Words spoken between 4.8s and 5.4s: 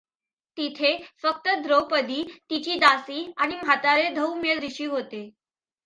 होते.